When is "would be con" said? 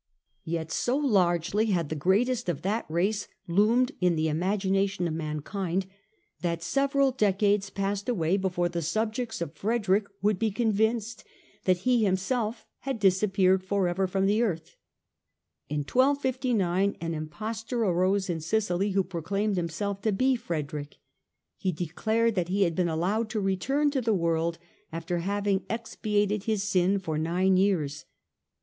10.19-10.71